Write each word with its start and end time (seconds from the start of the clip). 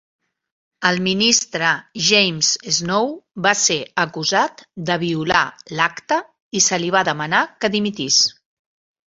El 0.89 0.95
ministre 1.07 1.73
James 2.07 2.49
Snow 2.77 3.11
va 3.47 3.51
ser 3.65 3.77
acusat 4.05 4.65
de 4.89 4.97
violar 5.05 5.45
l'acte 5.81 6.19
i 6.61 6.65
se 6.71 6.81
li 6.83 6.91
va 6.99 7.05
demanar 7.13 7.45
que 7.61 7.73
dimitís. 7.79 8.21